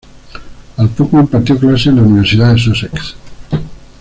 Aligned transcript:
Al 0.77 0.89
poco 0.89 1.19
impartió 1.19 1.59
clases 1.59 1.85
en 1.85 1.97
la 1.97 2.01
Universidad 2.01 2.53
de 2.53 2.57
Sussex. 2.59 3.15